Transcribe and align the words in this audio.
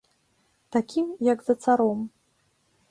Такім, 0.75 1.07
як 1.33 1.39
за 1.49 1.55
царом. 1.67 1.99